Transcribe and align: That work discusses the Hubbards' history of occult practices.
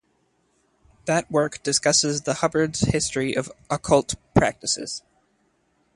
That 1.05 1.29
work 1.29 1.61
discusses 1.61 2.21
the 2.21 2.33
Hubbards' 2.33 2.79
history 2.87 3.35
of 3.37 3.51
occult 3.69 4.15
practices. 4.33 5.03